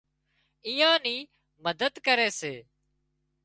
ايئان 0.67 0.97
نِي 1.03 1.17
مدد 1.65 1.93
ڪري 2.05 2.29
سي 2.39 2.53